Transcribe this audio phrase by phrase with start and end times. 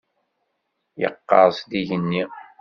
[1.01, 2.23] Yeqqers-d igenni.